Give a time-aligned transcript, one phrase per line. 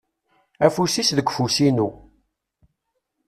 [0.65, 1.89] Afus-is deg ufus-inu.